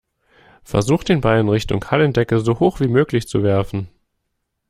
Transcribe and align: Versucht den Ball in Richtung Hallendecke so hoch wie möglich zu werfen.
Versucht 0.63 1.09
den 1.09 1.21
Ball 1.21 1.41
in 1.41 1.47
Richtung 1.47 1.85
Hallendecke 1.91 2.39
so 2.39 2.57
hoch 2.59 2.79
wie 2.79 2.87
möglich 2.87 3.27
zu 3.27 3.43
werfen. 3.43 3.87